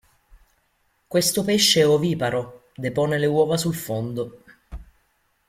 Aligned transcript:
Questo 1.05 1.43
pesce 1.43 1.81
è 1.81 1.87
oviparo: 1.87 2.69
depone 2.75 3.19
le 3.19 3.27
uova 3.27 3.55
sul 3.55 3.75
fondo. 3.75 4.41